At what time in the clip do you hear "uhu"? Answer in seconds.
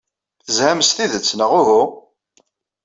1.59-1.83